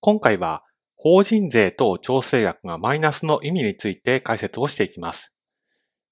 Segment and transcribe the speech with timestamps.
[0.00, 0.64] 今回は
[0.96, 5.32] 法人税等調整額がマイナスの意味について解説をしていきます。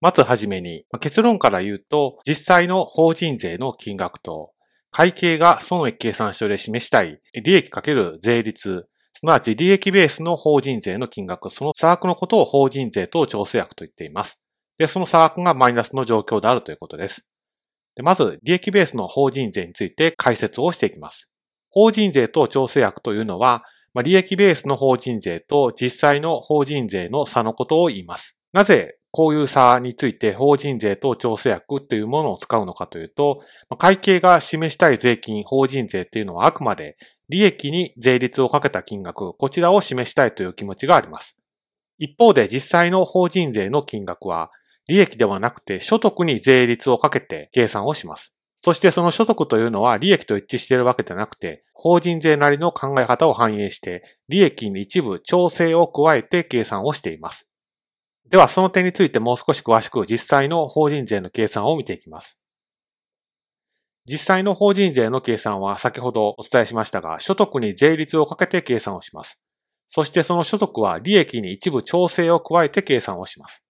[0.00, 4.52] まずはじめに、結論から言うと、実際の法人税の金額と、
[4.90, 14.38] 会計が損益計算書で示したい利益かける税率、すなわち利益ベースの法人税の金額、その差額のことを法人税等調整額と言っています。
[14.76, 17.24] で、その差額がマイナスの状況であるということです。
[17.96, 21.30] でまず、利益ベースの法人税について解説をしていきます。
[21.74, 23.64] 法人税と調整額というのは、
[24.04, 28.36] 利益ベースの法人税と実際の法人税の差のことを言います。
[28.52, 33.42] なぜこういう差について法人税と調整額というものを使うのかというと、
[33.76, 36.96] 会計が示したい税金、法人税っていうのはあくまで
[37.28, 41.36] 利益に税率をかけた金額、こちらを示したいという気持ちがあります。
[41.98, 44.52] 一方で実際の法人税の金額は、
[44.86, 48.32] 利益ではなくて所得に税率をかけて計算をします。
[48.64, 57.46] そしてその所得というのは利益と一致しているわけではなくて、法人税なりの考え方を反映して、利益に一部調整を加えて計算をしています。
[58.30, 62.38] では、その点についてもう少し詳しく実際の法人税の計算を見ていきます。
[64.06, 69.38] 実際の法人税の計算は先ほどお伝えしましたが、所得に税率をかけて計算をします。
[69.88, 73.63] そしてその所得は利益に一部調整を加えて計算をします。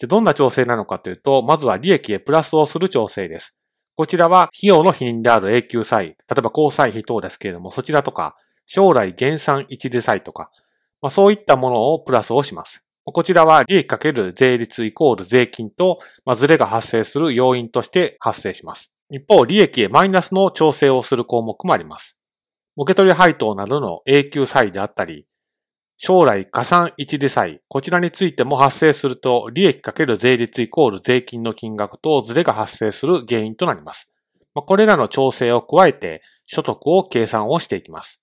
[0.00, 3.54] じゃどんな調整なのかというと、まずは利益へプラスをする調整です。
[3.96, 8.34] こちらは費用の否認である永久債、例えば交際費等ですけれども、そちらとか、
[8.64, 10.50] 将来減産一時債とか、
[11.02, 12.82] まあ、そういったものをプラスをします。
[13.04, 18.90] こちらは利益かける税率イコール税金と、まあ、ズレが発生する要因として発生します。
[19.10, 22.16] 一方、利益へマイナスの調整をする項目もあります。
[22.78, 25.26] 受取配当などの永久債であったり、
[26.02, 34.08] 将来加算一時債、こちらについても発生すると、利益かける税率イコール税金の金額とズレが発生する原因となります。
[34.54, 38.18] これらの調整を加えて、所得を計算をしていきます。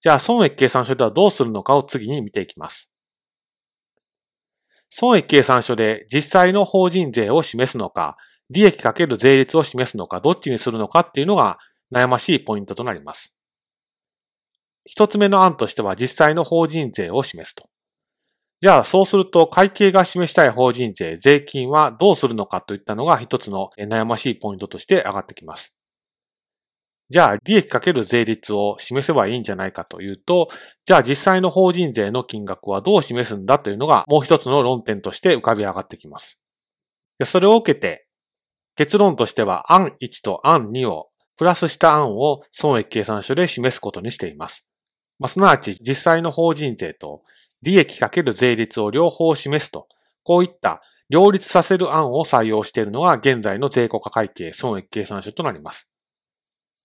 [0.00, 2.90] じゃあ、損益計算書ではどうするのかを次に見ていきます。
[4.90, 8.16] 損益計算書で実際の法人税を示すのか、
[8.50, 11.58] 利益かける税率を示すのか、どっちにするのかっていうのが
[11.94, 13.37] 悩ましいポイントとなります。
[14.88, 17.68] 一つ目の案としては実際の法人税を示すと。
[18.62, 25.74] じゃあ、そうすると会計が示したい法人税、税金はどうするのかといったのが一つの悩ましいポイントとして上がってきます。
[27.10, 30.48] じゃあ、利益かける税率を示せばいいんじゃないかというと、
[30.86, 36.38] じゃあ実際の法人税の金額はどう示すんだというのがもう一つの論点として浮かび上がってきます。
[37.24, 38.06] それを受けて、
[38.74, 44.67] 結論としては案1と案2をプラスした案を損益計算書で示すことにしています。
[45.18, 47.22] まあ、すなわち実際の法人税と
[47.62, 49.88] 利益かける税率を両方示すと、
[50.22, 55.88] こういった両立させる案を採用しているのが現在の税庫価会計損益計算書となります。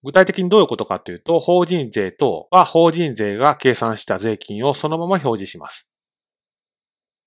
[0.03, 5.87] 具体的にどういうことかというと、法人税等は法人税が計算した税金をそのまま表示します。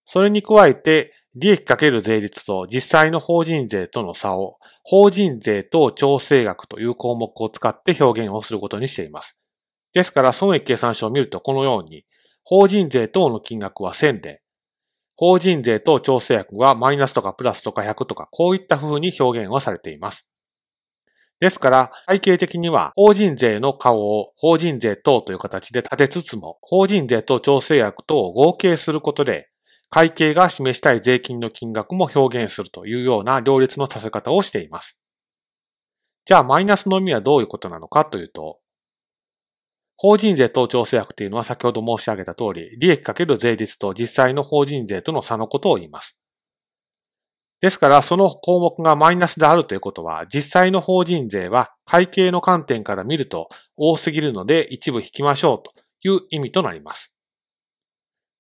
[0.05, 9.37] それに加えて、利益かける税率と実際の法人税との差を、法人税と調整額という項目を使って表現をすることにしています。
[9.97, 12.05] ですから、損益計算書を見るとこのように、
[12.45, 14.43] 法人税等の金額は1000で、
[15.17, 20.27] 法人税等調整額はマイナスとかプラスとか100とか、こういった風に表現をされています。
[21.41, 29.49] ですから、背景的には、法人税の顔を法人税等という形で立てつつも、法人税と調整額等を合計することで、
[29.89, 34.99] 会計が示したい税金の金額も表現するというような両立のさせ方をしています。
[36.27, 38.59] じゃあ、マイナスの意味はどういうことなのかというと、
[39.99, 46.19] 法人税等調整額というのは先ほど申し上げた通り、利益かける税率と実際の法人税との差のことを言います。
[47.61, 55.73] ですから、その項目がマイナスであるということは、実際の法人税は会計の観点から見ると多すぎるので一部引きましょうと
[56.07, 57.11] いう意味となります。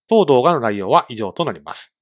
[0.08, 1.95] 当動画の内容は以上となります。